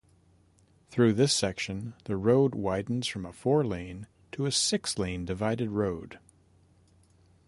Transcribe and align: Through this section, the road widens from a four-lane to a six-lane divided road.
Through 0.89 1.13
this 1.13 1.31
section, 1.31 1.93
the 2.05 2.17
road 2.17 2.55
widens 2.55 3.05
from 3.05 3.23
a 3.23 3.31
four-lane 3.31 4.07
to 4.31 4.47
a 4.47 4.51
six-lane 4.51 5.25
divided 5.25 5.69
road. 5.69 6.17